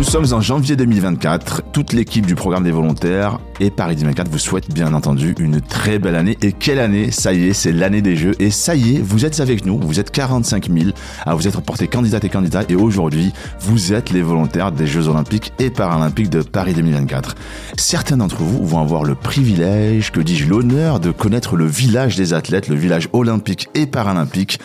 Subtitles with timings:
[0.00, 1.62] Nous sommes en janvier 2024.
[1.74, 5.98] Toute l'équipe du programme des volontaires et Paris 2024 vous souhaite bien entendu une très
[5.98, 6.38] belle année.
[6.40, 7.10] Et quelle année?
[7.10, 8.32] Ça y est, c'est l'année des Jeux.
[8.38, 9.78] Et ça y est, vous êtes avec nous.
[9.78, 10.92] Vous êtes 45 000
[11.26, 12.62] à vous être portés candidates et candidats.
[12.70, 17.34] Et aujourd'hui, vous êtes les volontaires des Jeux Olympiques et Paralympiques de Paris 2024.
[17.76, 22.32] Certains d'entre vous vont avoir le privilège, que dis-je, l'honneur de connaître le village des
[22.32, 24.60] athlètes, le village olympique et paralympique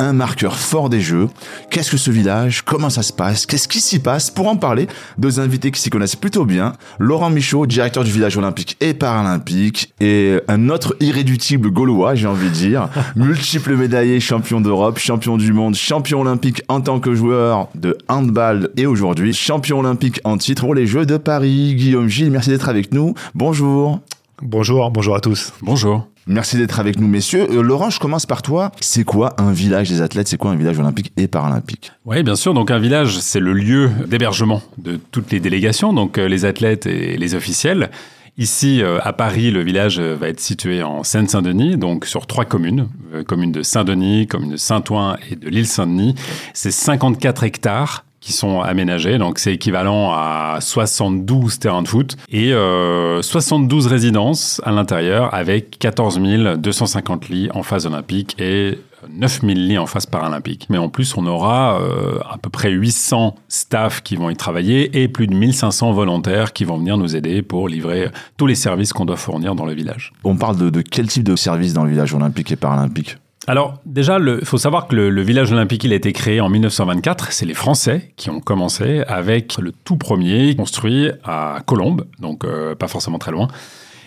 [0.00, 1.28] un marqueur fort des Jeux.
[1.70, 2.62] Qu'est-ce que ce village?
[2.62, 3.46] Comment ça se passe?
[3.46, 4.30] Qu'est-ce qui s'y passe?
[4.30, 6.72] Pour en parler, deux invités qui s'y connaissent plutôt bien.
[6.98, 12.48] Laurent Michaud, directeur du village olympique et paralympique, et un autre irréductible gaulois, j'ai envie
[12.48, 17.68] de dire, multiple médaillé, champion d'Europe, champion du monde, champion olympique en tant que joueur
[17.74, 21.74] de handball et aujourd'hui champion olympique en titre pour les Jeux de Paris.
[21.74, 23.14] Guillaume Gilles, merci d'être avec nous.
[23.34, 24.00] Bonjour.
[24.42, 25.52] Bonjour, bonjour à tous.
[25.60, 26.06] Bonjour.
[26.26, 27.46] Merci d'être avec nous, messieurs.
[27.50, 28.72] Euh, Laurent, je commence par toi.
[28.80, 30.28] C'est quoi un village des athlètes?
[30.28, 31.92] C'est quoi un village olympique et paralympique?
[32.04, 32.54] Oui, bien sûr.
[32.54, 36.86] Donc un village, c'est le lieu d'hébergement de toutes les délégations, donc euh, les athlètes
[36.86, 37.90] et les officiels.
[38.38, 42.88] Ici, euh, à Paris, le village va être situé en Seine-Saint-Denis, donc sur trois communes.
[43.26, 46.14] commune de Saint-Denis, commune de Saint-Ouen et de l'île Saint-Denis.
[46.54, 49.18] C'est 54 hectares qui sont aménagés.
[49.18, 55.78] Donc, c'est équivalent à 72 terrains de foot et euh, 72 résidences à l'intérieur avec
[55.78, 56.20] 14
[56.58, 60.66] 250 lits en phase olympique et 9000 lits en phase paralympique.
[60.68, 65.02] Mais en plus, on aura euh, à peu près 800 staffs qui vont y travailler
[65.02, 68.92] et plus de 1500 volontaires qui vont venir nous aider pour livrer tous les services
[68.92, 70.12] qu'on doit fournir dans le village.
[70.24, 73.16] On parle de, de quel type de services dans le village olympique et paralympique?
[73.46, 77.32] Alors déjà, il faut savoir que le, village olympique, il a été créé en 1924.
[77.32, 82.74] C'est les Français qui ont commencé avec le tout premier construit à Colombes, donc euh,
[82.74, 83.48] pas forcément très loin,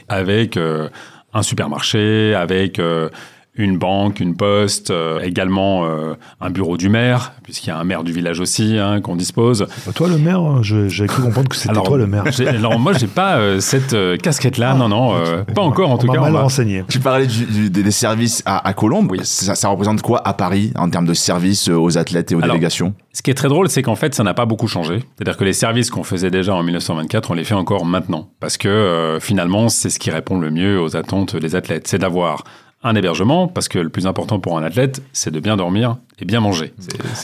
[0.07, 0.87] avec euh,
[1.33, 3.09] un supermarché, avec euh,
[3.55, 7.83] une banque, une poste, euh, également euh, un bureau du maire, puisqu'il y a un
[7.83, 9.67] maire du village aussi hein, qu'on dispose.
[9.93, 12.23] Toi le maire, hein, j'ai cru comprendre que c'était toi le maire.
[12.47, 15.13] Alors moi j'ai pas euh, cette casquette-là, ah, non non,
[15.53, 16.19] pas encore en tout cas.
[16.19, 16.83] Mal renseigné.
[16.89, 19.19] Tu parlais des services à, à Colombes, oui.
[19.23, 22.93] ça, ça, représente quoi à Paris en termes de services aux athlètes et aux délégations?
[23.11, 25.03] Ce qui est très drôle, c'est qu'en fait ça n'a pas beaucoup changé.
[25.15, 28.57] C'est-à-dire que les services qu'on faisait déjà en 1924, on les fait encore maintenant, parce
[28.57, 32.43] que finalement c'est ce qui répond le mieux aux attentes des athlètes, c'est d'avoir
[32.83, 36.25] un hébergement, parce que le plus important pour un athlète, c'est de bien dormir et
[36.25, 36.73] bien manger.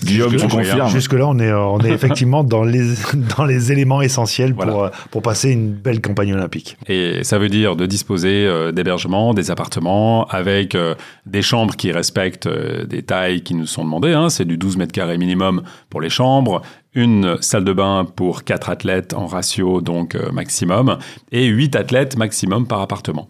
[0.04, 0.90] Guillaume, je confirme.
[0.90, 2.94] Jusque-là, on est, on est effectivement dans les,
[3.38, 6.78] dans les éléments essentiels pour, pour passer une belle campagne olympique.
[6.88, 11.92] Et ça veut dire de disposer euh, d'hébergements, des appartements, avec euh, des chambres qui
[11.92, 14.14] respectent euh, des tailles qui nous sont demandées.
[14.14, 14.30] Hein.
[14.30, 16.62] C'est du 12 mètres carrés minimum pour les chambres,
[16.94, 20.98] une salle de bain pour 4 athlètes en ratio donc maximum,
[21.32, 23.28] et 8 athlètes maximum par appartement.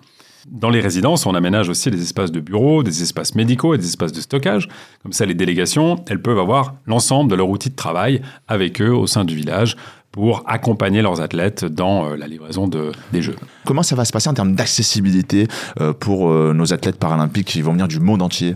[0.47, 3.85] Dans les résidences, on aménage aussi des espaces de bureaux, des espaces médicaux et des
[3.85, 4.67] espaces de stockage.
[5.03, 8.93] Comme ça, les délégations, elles peuvent avoir l'ensemble de leur outil de travail avec eux
[8.93, 9.75] au sein du village
[10.11, 13.35] pour accompagner leurs athlètes dans euh, la livraison de, des Jeux.
[13.65, 15.47] Comment ça va se passer en termes d'accessibilité
[15.79, 18.55] euh, pour euh, nos athlètes paralympiques qui vont venir du monde entier?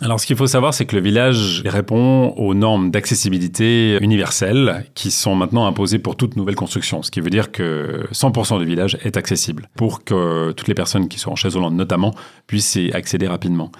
[0.00, 5.12] Alors, ce qu'il faut savoir, c'est que le village répond aux normes d'accessibilité universelles qui
[5.12, 7.04] sont maintenant imposées pour toute nouvelle construction.
[7.04, 11.06] Ce qui veut dire que 100% du village est accessible pour que toutes les personnes
[11.06, 12.12] qui sont en chaise roulante notamment
[12.48, 13.70] puissent y accéder rapidement.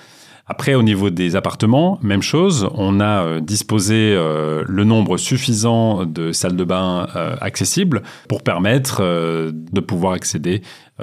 [0.46, 2.68] Après, au niveau des appartements, même chose.
[2.74, 8.42] On a euh, disposé euh, le nombre suffisant de salles de bain euh, accessibles pour
[8.42, 10.62] permettre de pouvoir accéder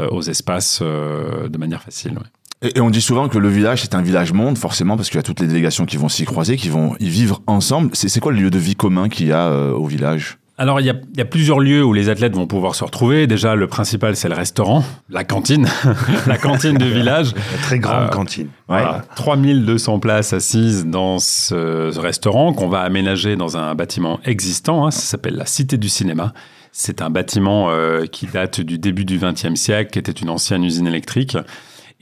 [0.09, 2.17] aux espaces de manière facile.
[2.63, 5.19] Et, on dit souvent que le village c'est un village monde, forcément, parce qu'il y
[5.19, 7.89] a toutes les délégations qui vont s'y croiser, qui vont y vivre ensemble.
[7.93, 10.37] C'est quoi le lieu de vie commun qu'il y a euh, au village?
[10.61, 12.83] Alors, il y, a, il y, a, plusieurs lieux où les athlètes vont pouvoir se
[12.83, 13.25] retrouver.
[13.25, 15.67] Déjà, le principal, c'est le restaurant, la cantine,
[16.27, 17.29] la cantine du village.
[17.29, 18.49] Une très grande euh, cantine.
[18.67, 19.01] Voilà.
[19.15, 24.85] 3200 places assises dans ce, restaurant qu'on va aménager dans un bâtiment existant.
[24.85, 26.31] Hein, ça s'appelle la Cité du Cinéma.
[26.71, 30.63] C'est un bâtiment euh, qui date du début du XXe siècle, qui était une ancienne
[30.63, 31.37] usine électrique.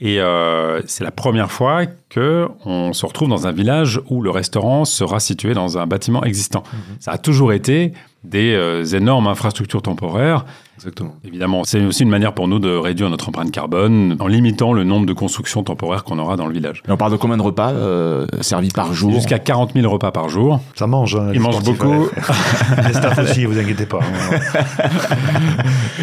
[0.00, 4.30] Et euh, c'est la première fois que on se retrouve dans un village où le
[4.30, 6.64] restaurant sera situé dans un bâtiment existant.
[6.72, 6.96] Mhm.
[6.98, 7.92] Ça a toujours été
[8.24, 10.44] des euh, énormes infrastructures temporaires.
[10.76, 11.14] Exactement.
[11.24, 14.82] Évidemment, c'est aussi une manière pour nous de réduire notre empreinte carbone en limitant le
[14.82, 16.82] nombre de constructions temporaires qu'on aura dans le village.
[16.88, 19.12] Et on parle de combien de repas euh, servis par jour?
[19.12, 20.60] Jusqu'à 40 000 repas par jour.
[20.74, 21.16] Ça mange.
[21.16, 22.08] Hein, Ils mangent beaucoup.
[22.86, 24.00] les staff aussi, vous inquiétez pas.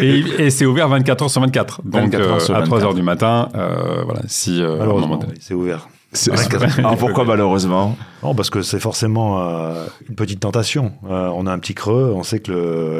[0.00, 1.82] et, c'est ouvert 24 heures sur 24.
[1.84, 4.62] Donc euh, à 3 heures du matin, voilà, si
[5.40, 5.88] c'est ouvert.
[6.78, 10.92] Alors pourquoi malheureusement Non, parce que c'est forcément euh, une petite tentation.
[11.08, 12.50] Euh, on a un petit creux, on sait que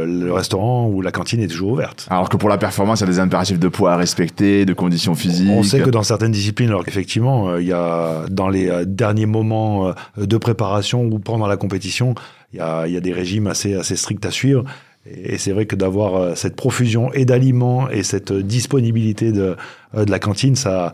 [0.07, 2.07] le, restaurant ou la cantine est toujours ouverte.
[2.11, 4.75] Alors que pour la performance, il y a des impératifs de poids à respecter, de
[4.75, 5.49] conditions physiques.
[5.51, 9.27] On sait que dans certaines disciplines, alors qu'effectivement, euh, il y a dans les derniers
[9.27, 12.15] moments de préparation ou pendant la compétition,
[12.53, 14.65] il y a, y a, des régimes assez, assez stricts à suivre.
[15.11, 19.57] Et c'est vrai que d'avoir cette profusion et d'aliments et cette disponibilité de,
[19.95, 20.93] de la cantine, ça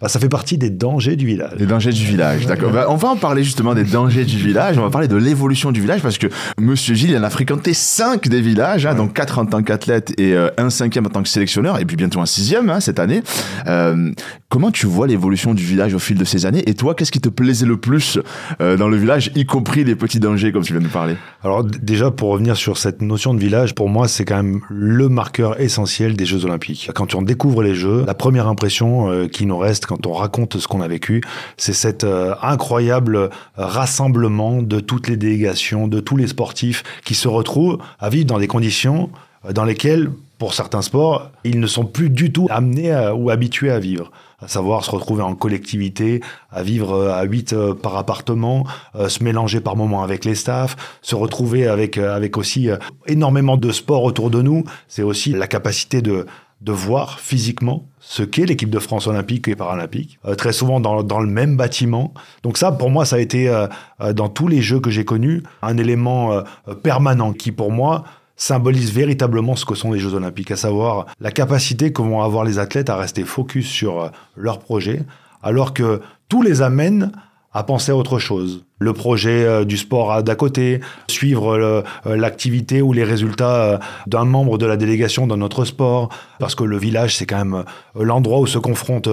[0.00, 1.52] bah, ça fait partie des dangers du village.
[1.58, 2.72] Les dangers du village, d'accord.
[2.72, 4.78] Bah, on va en parler justement des dangers du village.
[4.78, 6.26] On va parler de l'évolution du village parce que
[6.58, 10.18] Monsieur Gilles, il en a fréquenté cinq des villages, hein, donc quatre en tant qu'athlète
[10.18, 12.98] et euh, un cinquième en tant que sélectionneur, et puis bientôt un sixième hein, cette
[12.98, 13.22] année.
[13.66, 14.10] Euh,
[14.48, 17.20] comment tu vois l'évolution du village au fil de ces années Et toi, qu'est-ce qui
[17.20, 18.18] te plaisait le plus
[18.62, 21.16] euh, dans le village, y compris les petits dangers comme tu viens de nous parler?
[21.44, 25.10] Alors déjà, pour revenir sur cette notion de village, pour moi, c'est quand même le
[25.10, 26.90] marqueur essentiel des Jeux Olympiques.
[26.94, 30.68] Quand on découvre les Jeux, la première impression qui nous reste quand on raconte ce
[30.68, 31.20] qu'on a vécu,
[31.56, 37.16] c'est cet euh, incroyable euh, rassemblement de toutes les délégations, de tous les sportifs qui
[37.16, 39.10] se retrouvent à vivre dans des conditions
[39.44, 43.70] euh, dans lesquelles, pour certains sports, ils ne sont plus du tout amenés ou habitués
[43.70, 48.64] à vivre à savoir se retrouver en collectivité, à vivre à 8 par appartement,
[49.06, 52.70] se mélanger par moments avec les staffs, se retrouver avec, avec aussi
[53.06, 54.64] énormément de sports autour de nous.
[54.88, 56.24] C'est aussi la capacité de,
[56.60, 61.20] de voir physiquement ce qu'est l'équipe de France olympique et paralympique, euh, très souvent dans,
[61.20, 62.12] le même bâtiment.
[62.42, 63.66] Donc ça, pour moi, ça a été, euh,
[64.00, 66.42] euh, dans tous les jeux que j'ai connus, un élément
[66.82, 68.04] permanent qui, pour moi,
[68.36, 72.44] symbolise véritablement ce que sont les Jeux olympiques, à savoir la capacité que vont avoir
[72.44, 75.02] les athlètes à rester focus sur leur projet,
[75.42, 77.12] alors que tout les amène
[77.52, 78.64] à penser à autre chose.
[78.78, 84.24] Le projet euh, du sport d'à côté, suivre euh, l'activité ou les résultats euh, d'un
[84.24, 87.64] membre de la délégation dans notre sport, parce que le village, c'est quand même
[87.98, 89.08] l'endroit où se confrontent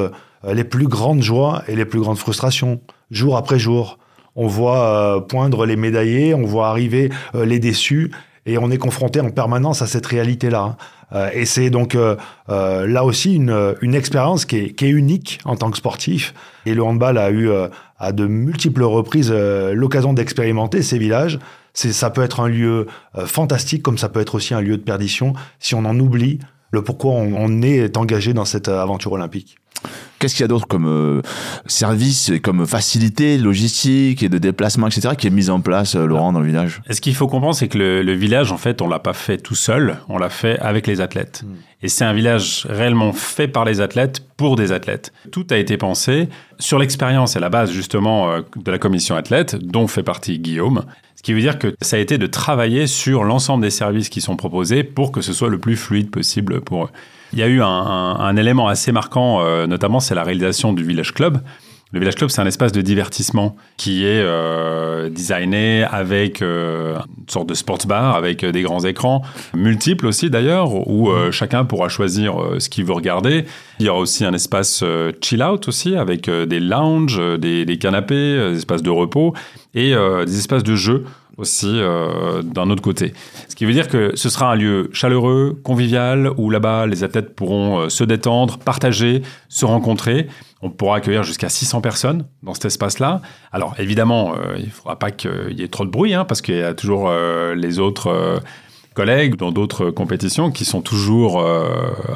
[0.48, 2.80] les plus grandes joies et les plus grandes frustrations,
[3.10, 3.98] jour après jour.
[4.36, 8.12] On voit poindre les médaillés, on voit arriver les déçus,
[8.48, 10.78] et on est confronté en permanence à cette réalité-là.
[11.34, 11.96] et c'est donc
[12.48, 16.34] là aussi une, expérience qui est, unique en tant que sportif.
[16.66, 17.50] Et le handball a eu
[18.00, 21.40] à de multiples reprises euh, l'occasion d'expérimenter ces villages.
[21.74, 24.84] Ça peut être un lieu euh, fantastique comme ça peut être aussi un lieu de
[24.84, 26.40] perdition si on en oublie
[26.72, 29.58] le pourquoi on, est engagé dans cette euh, aventure olympique.
[30.19, 31.22] Qu'est-ce qu'il y a d'autre comme
[31.68, 36.40] service, comme facilité logistique et de déplacement, etc., qui est mise en place, Laurent, dans
[36.40, 36.81] le village?
[36.90, 39.56] Ce qu'il faut comprendre, c'est que le, village, en fait, on l'a pas fait tout
[39.56, 41.44] seul, on l'a fait avec les athlètes.
[41.46, 41.56] Hmm.
[41.84, 45.14] Et c'est un village réellement fait par les athlètes pour des athlètes.
[45.31, 46.28] Tout a été pensé
[46.58, 50.86] sur l'expérience et la base justement euh, de la commission athlète, dont fait partie Guillaume.
[51.16, 54.22] Ce qui veut dire que ça a été de travailler sur l'ensemble des services qui
[54.22, 56.90] sont proposés pour que ce soit le plus fluide possible pour eux.
[57.34, 61.13] Il y a eu un, élément assez marquant, euh, notamment c'est la réalisation du Village
[61.13, 61.39] Club.
[61.94, 67.30] Le Village Club, c'est un espace de divertissement qui est euh, designé avec euh, une
[67.30, 69.21] sorte de sports bar, avec euh, des grands écrans,
[69.54, 73.45] multiples aussi d'ailleurs, où chacun pourra choisir ce qu'il veut regarder.
[73.80, 74.83] Il y aura aussi un espace
[75.21, 79.33] chill out aussi, avec des lounges, des, des, canapés, des espaces de repos
[79.74, 81.06] et des espaces de jeu
[81.38, 81.80] aussi
[82.44, 83.13] d'un autre côté.
[83.48, 87.36] Ce qui veut dire que ce sera un lieu chaleureux, convivial, où là-bas les athlètes
[87.36, 90.28] pourront se détendre, partager, se rencontrer.
[90.62, 93.21] On pourra accueillir jusqu'à 600 personnes dans cet espace-là.
[93.52, 96.42] Alors évidemment, euh, il ne faudra pas qu'il y ait trop de bruit, hein, parce
[96.42, 98.40] qu'il y a toujours euh, les autres euh,
[98.95, 101.45] collègues dans d'autres compétitions qui sont toujours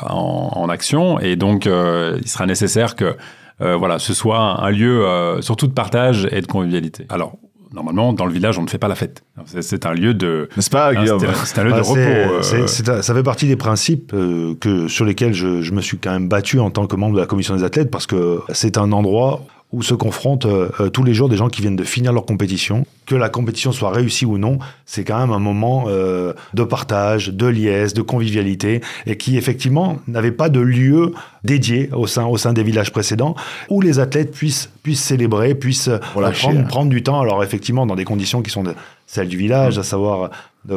[0.02, 1.20] en, action.
[1.20, 3.16] Et donc, il sera nécessaire que
[3.60, 5.06] voilà, ce soit un lieu
[5.42, 7.06] surtout de partage et de convivialité.
[7.10, 7.38] Alors,
[7.74, 9.24] normalement, dans le village, on ne fait pas la fête.
[9.46, 10.50] C'est un lieu de.
[10.56, 12.00] N'est-ce pas, Guillaume C'est un lieu de bah, repos.
[12.00, 12.68] Euh.
[12.68, 16.28] ça fait partie des principes euh, que, sur lesquels je, je, me suis quand même
[16.28, 19.42] battu en tant que membre de la commission des athlètes parce que c'est un endroit
[19.72, 22.26] où se confrontent euh, euh, tous les jours des gens qui viennent de finir leur
[22.26, 22.86] compétition.
[23.06, 27.30] Que la compétition soit réussie ou non, c'est quand même un moment euh, de partage,
[27.30, 31.14] de liesse, de convivialité, et qui effectivement n'avait pas de lieu
[31.44, 33.36] dédié au sein, au sein des villages précédents,
[33.70, 38.06] où les athlètes puissent, puissent célébrer, puissent prendre, prendre, du temps, alors effectivement dans des
[38.06, 38.64] conditions qui sont
[39.08, 40.30] celles du village, à savoir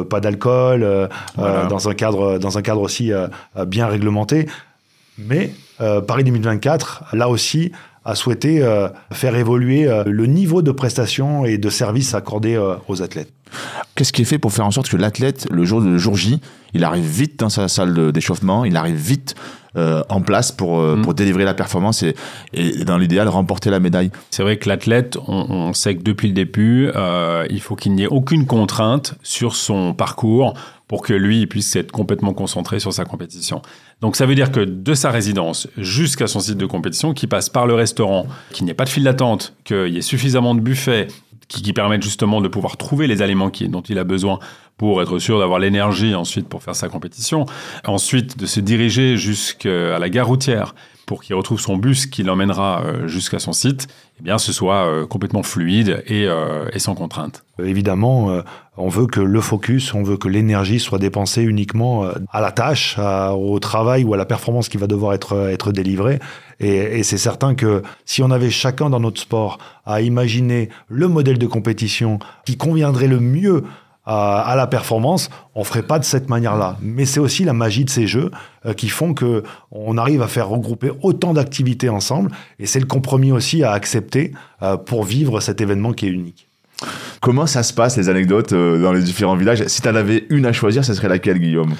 [0.09, 3.11] pas d'alcool, dans, un cadre, dans un cadre aussi
[3.67, 4.47] bien réglementé.
[5.17, 7.71] Mais Paris 2024, là aussi,
[8.05, 12.75] a souhaité euh, faire évoluer euh, le niveau de prestation et de service accordé euh,
[12.87, 13.33] aux athlètes.
[13.95, 16.39] Qu'est-ce qui est fait pour faire en sorte que l'athlète, le jour, le jour J,
[16.73, 19.35] il arrive vite dans sa salle d'échauffement, il arrive vite
[19.77, 21.01] euh, en place pour, euh, Mm.
[21.01, 22.15] pour délivrer la performance et,
[22.53, 24.09] et dans l'idéal, remporter la médaille?
[24.29, 27.93] C'est vrai que l'athlète, on, on sait que depuis le début, euh, il faut qu'il
[27.93, 30.53] n'y ait aucune contrainte sur son parcours
[30.87, 33.61] pour que lui puisse être complètement concentré sur sa compétition.
[34.01, 37.49] Donc ça veut dire que de sa résidence jusqu'à son site de compétition, qui passe
[37.49, 40.61] par le restaurant, qu'il n'y ait pas de file d'attente, qu'il y ait suffisamment de
[40.61, 41.07] buffets
[41.47, 44.39] qui, qui permettent justement de pouvoir trouver les aliments qui, dont il a besoin
[44.77, 47.45] pour être sûr d'avoir l'énergie ensuite pour faire sa compétition.
[47.85, 52.81] Ensuite, de se diriger jusqu'à la gare routière pour qu'il retrouve son bus qui l'emmènera
[52.83, 53.87] euh, jusqu'à son site,
[54.19, 57.43] eh bien, ce soit euh, complètement fluide et, euh, et sans contrainte.
[57.63, 58.41] Évidemment,
[58.75, 62.97] on veut que le focus, on veut que l'énergie soit dépensée uniquement à la tâche,
[62.99, 66.19] au travail ou à la performance qui va devoir être, délivrée.
[66.59, 71.37] Et c'est certain que si on avait chacun dans notre sport à imaginer le modèle
[71.37, 73.63] de compétition qui conviendrait le mieux
[74.05, 76.77] à, à la performance, on ferait pas de cette manière-là.
[76.81, 78.31] Mais c'est aussi la magie de ces jeux
[78.65, 82.31] euh, qui font que on arrive à faire regrouper autant d'activités ensemble.
[82.59, 84.31] Et c'est le compromis aussi à accepter
[84.61, 86.47] euh, pour vivre cet événement qui est unique.
[87.21, 89.65] Comment ça se passe, les anecdotes euh, dans les différents villages?
[89.67, 91.73] Si tu en avais une à choisir, ce serait laquelle, Guillaume?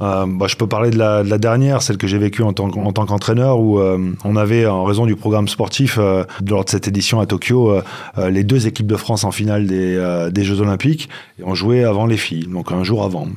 [0.00, 2.52] Euh, bah, je peux parler de la, de la dernière, celle que j'ai vécue en
[2.52, 6.64] tant, en tant qu'entraîneur, où euh, on avait, en raison du programme sportif, euh, lors
[6.64, 7.82] de cette édition à Tokyo, euh,
[8.18, 11.08] euh, les deux équipes de France en finale des, euh, des Jeux Olympiques,
[11.38, 13.28] et on jouait avant les filles, donc un jour avant.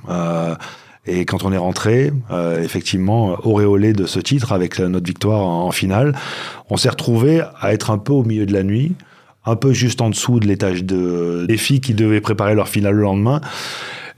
[1.08, 5.68] Et quand on est rentré, euh, effectivement, auréolé de ce titre avec notre victoire en,
[5.68, 6.16] en finale,
[6.72, 8.94] on s'est retrouvé à être un peu au milieu de la nuit,
[9.46, 12.96] un peu juste en dessous de l'étage de, des filles qui devaient préparer leur finale
[12.96, 13.42] le lendemain.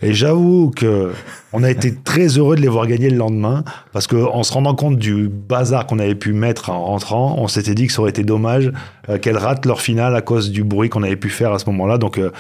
[0.02, 1.12] Et j'avoue que
[1.54, 3.64] on a été très heureux de les voir gagner le lendemain
[3.94, 7.48] parce que en se rendant compte du bazar qu'on avait pu mettre en rentrant, on
[7.48, 8.72] s'était dit que ça aurait été dommage
[9.10, 11.66] euh, qu'elles ratent leur finale à cause du bruit qu'on avait pu faire à ce
[11.68, 11.98] moment-là.
[11.98, 12.32] Donc euh,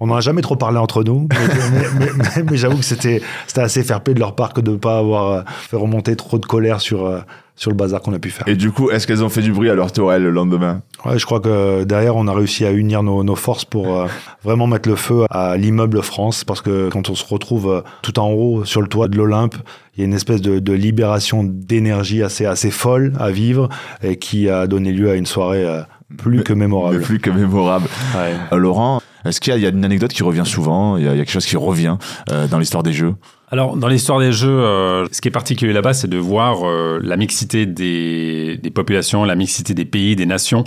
[0.00, 2.84] on n'en a jamais trop parlé entre nous, mais, mais- mais- mais- mais j'avoue que
[2.84, 5.76] c'était c'était assez fair play de leur part que de ne pas avoir euh, fait
[5.76, 7.20] remonter trop de colère sur euh,
[7.56, 8.48] sur le bazar qu'on a pu faire.
[8.48, 10.82] Et du coup, est-ce qu'elles ont fait du bruit à leur tour, elles, le lendemain?
[11.04, 14.06] Ouais, je crois que derrière, on a réussi à unir nos, nos forces pour euh,
[14.42, 18.18] vraiment mettre le feu à l'immeuble France, parce que quand on se retrouve euh, tout
[18.18, 19.54] en haut sur le toit de l'Olympe,
[19.96, 23.68] il y a une espèce de, de libération d'énergie assez, assez folle à vivre
[24.02, 25.82] et qui a donné lieu à une soirée euh,
[26.16, 27.00] plus que mémorable.
[27.00, 27.86] plus que mémorable.
[28.14, 28.34] Ouais.
[28.52, 30.96] Euh, Laurent, est-ce qu'il y, a- il y a une anecdote qui revient souvent?
[30.96, 31.96] Il y, a il y a quelque chose qui revient
[32.30, 33.14] euh, dans l'histoire des jeux?
[33.50, 36.98] Alors, dans l'histoire des jeux, euh, ce qui est particulier là-bas, c'est de voir euh,
[37.02, 40.64] la mixité des, des populations, la mixité des pays, des nations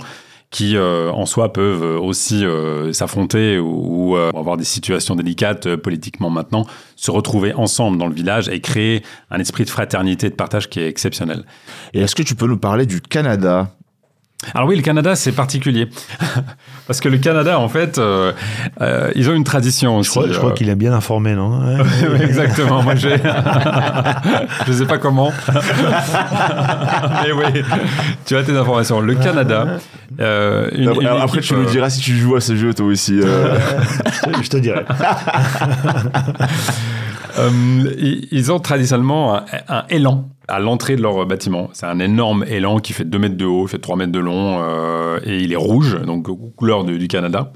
[0.50, 5.66] qui, euh, en soi, peuvent aussi euh, s'affronter ou, ou, euh, avoir des situations délicates
[5.66, 6.64] euh, politiquement maintenant,
[6.96, 10.80] se retrouver ensemble dans le village et créer un esprit de fraternité, de partage qui
[10.80, 11.44] est exceptionnel.
[11.92, 13.72] Et est-ce que tu peux nous parler du Canada?
[14.54, 15.88] Alors oui, le Canada, c'est particulier.
[16.86, 18.32] Parce que le Canada, en fait, euh,
[18.80, 20.18] euh, ils ont une tradition aussi.
[20.30, 21.60] Je crois, euh, qu'il est bien informé, non.
[22.02, 23.16] Oui, Exactement, moi j'ai.
[24.66, 25.32] je sais pas comment.
[27.24, 27.62] Mais oui,
[28.26, 29.00] tu as tes informations.
[29.00, 29.78] Le Canada.
[30.20, 32.72] euh, une- une Après, équipe, tu nous euh, diras si tu joues à ce jeu,
[32.72, 33.18] toi aussi.
[33.20, 33.58] euh.
[34.06, 34.84] je, te- je te dirais.
[37.38, 41.70] Euh, ils ont traditionnellement un, élan à l'entrée de leur bâtiment.
[41.72, 44.58] C'est un énorme élan qui fait 2 mètres de haut, fait 3 mètres de long,
[44.62, 47.52] euh, et il est rouge, donc couleur du Canada.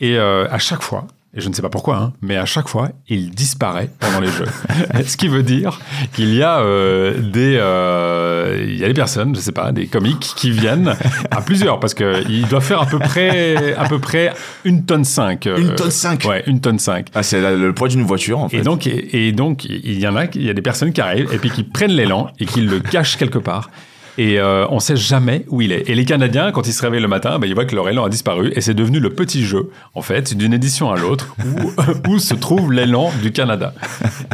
[0.00, 2.68] Et euh, à chaque fois, et je ne sais pas pourquoi, hein, mais à chaque
[2.68, 4.46] fois, il disparaît pendant les jeux.
[5.06, 5.80] Ce qui veut dire
[6.12, 9.86] qu'il y a euh, des, euh, il y a des personnes, je sais pas, des
[9.86, 10.96] comiques qui viennent
[11.30, 14.32] à plusieurs parce que il doit faire à peu près, à peu près
[14.64, 15.46] une tonne cinq.
[15.46, 17.08] euh, Une tonne cinq Ouais, une tonne cinq.
[17.14, 18.58] Ah, c'est le poids d'une voiture, en fait.
[18.58, 21.00] Et donc, et, et donc, il y en a, il y a des personnes qui
[21.00, 23.70] arrivent et puis qui prennent l'élan et qui le cachent quelque part.
[24.18, 25.88] Et euh, on sait jamais où il est.
[25.88, 28.04] Et les Canadiens, quand ils se réveillent le matin, ben, ils voient que leur élan
[28.04, 31.72] a disparu et c'est devenu le petit jeu, en fait, d'une édition à l'autre, où,
[32.10, 33.72] où se trouve l'élan du Canada.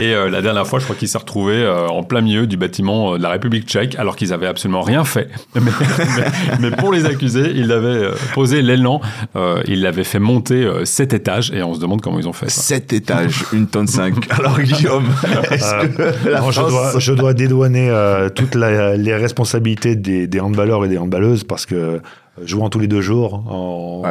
[0.01, 2.57] Et euh, la dernière fois, je crois qu'ils s'est retrouvé euh, en plein milieu du
[2.57, 5.29] bâtiment euh, de la République tchèque, alors qu'ils avaient absolument rien fait.
[5.55, 9.01] Mais, mais- mais pour les accuser, ils avaient euh, posé l'élan,
[9.37, 12.33] euh, ils l'avaient fait monter euh, sept étages, et on se demande comment ils ont
[12.33, 12.61] fait ça.
[12.63, 14.15] Sept étages, une tonne cinq.
[14.31, 15.05] Alors, Guillaume,
[15.51, 19.66] est-ce que la Non, je, France- dois, je dois dédouaner euh, toutes la- les responsabilités
[19.75, 21.99] des, des handballeurs et des handballeuses parce que euh,
[22.45, 24.03] jouant tous les deux jours, on,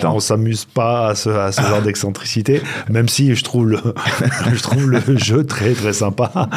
[0.00, 0.14] temps.
[0.14, 3.78] on s'amuse pas à ce, à ce genre d'excentricité, même si je trouve le,
[4.52, 6.48] je trouve le jeu très très sympa.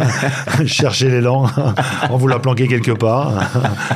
[0.66, 1.46] Chercher l'élan,
[2.10, 3.32] on vous l'a planqué quelque part.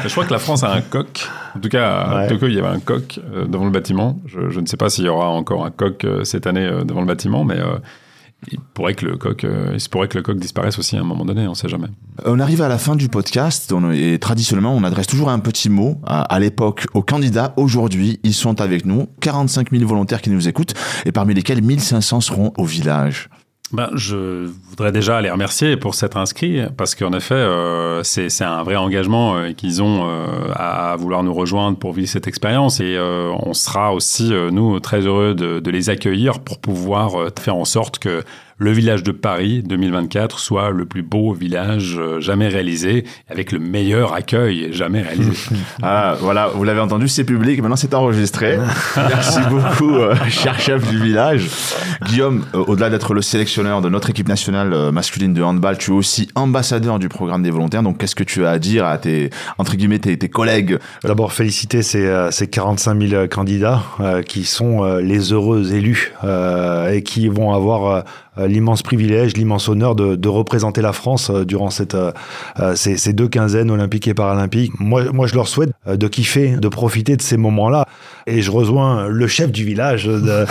[0.04, 1.28] Je crois que la France a un coq.
[1.56, 2.26] En tout cas, à Ouais.
[2.28, 4.18] Tokyo, il y avait un coq euh, devant le bâtiment.
[4.26, 7.00] Je, je ne sais pas s'il y aura encore un coq euh, cette année devant
[7.00, 7.78] le bâtiment, mais euh,
[8.50, 11.00] il pourrait que le coq, euh, il se pourrait que le coq disparaisse aussi à
[11.00, 11.88] un moment donné, on sait jamais.
[12.24, 16.00] On arrive à la fin du podcast et traditionnellement, on adresse toujours un petit mot
[16.06, 17.52] à, à l'époque aux candidats.
[17.56, 22.20] Aujourd'hui, ils sont avec nous, 45 000 volontaires qui nous écoutent et parmi lesquels 1500
[22.20, 23.28] seront au village.
[23.72, 28.64] Ben, je voudrais déjà les remercier pour s'être inscrits, parce qu'en effet, euh, c'est un
[28.64, 32.80] vrai engagement euh, qu'ils ont euh, à vouloir nous rejoindre pour vivre cette expérience.
[32.80, 37.64] Et euh, on sera aussi, nous, très heureux de, les accueillir pour pouvoir faire en
[37.64, 38.24] sorte que
[38.60, 43.58] le village de Paris 2024 soit le plus beau village euh, jamais réalisé, avec le
[43.58, 45.32] meilleur accueil jamais réalisé.
[45.82, 48.58] Ah, voilà, vous l'avez entendu, c'est public, maintenant c'est enregistré.
[48.96, 51.48] Merci beaucoup, euh, cher chef du village.
[52.06, 55.92] Guillaume, euh, au-delà d'être le sélectionneur de notre équipe nationale euh, masculine de handball, tu
[55.92, 57.82] es aussi ambassadeur du programme des volontaires.
[57.82, 60.78] Donc, qu'est-ce que tu as à dire à tes, entre guillemets, tes, tes collègues?
[61.02, 66.92] D'abord, féliciter ces, ces 45 000 candidats euh, qui sont euh, les heureux élus euh,
[66.92, 68.02] et qui vont avoir euh,
[68.36, 72.12] l'immense privilège, l'immense honneur de, de représenter la France euh, durant cette, euh,
[72.58, 74.72] euh, ces, ces deux quinzaines olympiques et paralympiques.
[74.78, 77.86] Moi, moi je leur souhaite euh, de kiffer, de profiter de ces moments-là.
[78.26, 80.46] Et je rejoins le chef du village euh,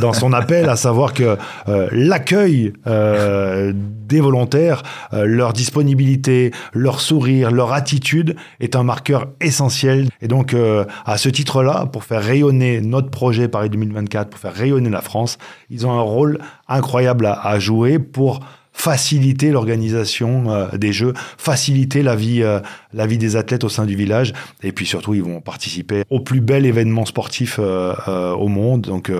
[0.00, 1.36] dans son appel, à savoir que
[1.68, 3.72] euh, l'accueil euh,
[4.14, 10.08] des volontaires, euh, leur disponibilité, leur sourire, leur attitude est un marqueur essentiel.
[10.22, 14.54] Et donc, euh, à ce titre-là, pour faire rayonner notre projet Paris 2024, pour faire
[14.54, 15.36] rayonner la France,
[15.68, 18.38] ils ont un rôle incroyable à, jouer pour
[18.72, 22.44] faciliter l'organisation euh, des Jeux, faciliter la vie,
[22.92, 24.32] la vie des athlètes au sein du village.
[24.62, 28.82] Et puis surtout, ils vont participer au plus bel événement sportif au monde.
[28.82, 29.10] Donc,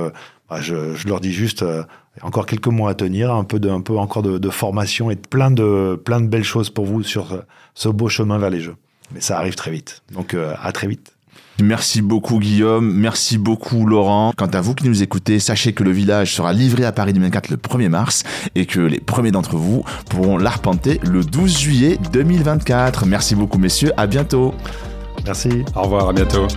[0.49, 1.65] bah, je, leur dis juste
[2.23, 5.17] encore quelques mois à tenir, un peu, de, un peu encore de, de formation et
[5.17, 7.37] plein, de plein de belles choses pour vous sur ce,
[7.75, 8.77] ce beau chemin vers les Jeux.
[9.13, 10.03] Mais ça arrive très vite.
[10.13, 11.15] Donc, euh, à très vite.
[11.63, 14.33] Merci beaucoup Guillaume, merci beaucoup Laurent.
[14.37, 17.51] Quant à vous qui nous écoutez, sachez que le village sera livré à Paris 2024
[17.51, 18.25] le 1er mars
[18.57, 23.07] et que les premiers d'entre vous pourront l'arpenter le 12 juillet 2024.
[23.07, 24.53] Merci beaucoup messieurs, à bientôt.
[25.25, 25.65] Merci.
[25.77, 26.49] Au revoir, à bientôt.